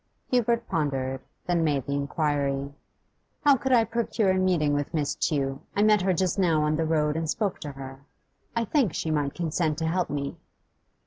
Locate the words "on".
6.63-6.75